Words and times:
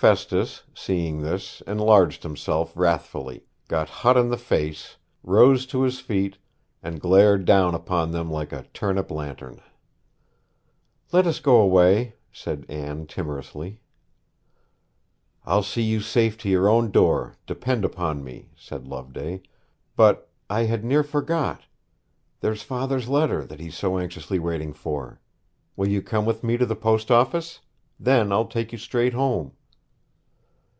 Festus, 0.00 0.62
seeing 0.74 1.22
this, 1.22 1.60
enlarged 1.66 2.22
himself 2.22 2.72
wrathfully, 2.76 3.42
got 3.66 3.88
hot 3.88 4.16
in 4.16 4.28
the 4.28 4.36
face, 4.36 4.96
rose 5.24 5.66
to 5.66 5.82
his 5.82 5.98
feet, 5.98 6.38
and 6.84 7.00
glared 7.00 7.44
down 7.44 7.74
upon 7.74 8.12
them 8.12 8.30
like 8.30 8.52
a 8.52 8.62
turnip 8.72 9.10
lantern. 9.10 9.60
'Let 11.10 11.26
us 11.26 11.40
go 11.40 11.56
away,' 11.60 12.14
said 12.30 12.64
Anne 12.68 13.06
timorously. 13.08 13.80
'I'll 15.44 15.64
see 15.64 15.82
you 15.82 16.00
safe 16.00 16.38
to 16.38 16.48
your 16.48 16.68
own 16.68 16.92
door, 16.92 17.34
depend 17.44 17.84
upon 17.84 18.22
me,' 18.22 18.50
said 18.54 18.86
Loveday. 18.86 19.42
'But 19.96 20.30
I 20.48 20.62
had 20.66 20.84
near 20.84 21.02
forgot 21.02 21.62
there's 22.38 22.62
father's 22.62 23.08
letter, 23.08 23.44
that 23.46 23.58
he's 23.58 23.76
so 23.76 23.98
anxiously 23.98 24.38
waiting 24.38 24.72
for! 24.72 25.20
Will 25.74 25.88
you 25.88 26.02
come 26.02 26.24
with 26.24 26.44
me 26.44 26.56
to 26.56 26.66
the 26.66 26.76
post 26.76 27.10
office? 27.10 27.58
Then 27.98 28.30
I'll 28.30 28.46
take 28.46 28.70
you 28.70 28.78
straight 28.78 29.12
home.' 29.14 29.54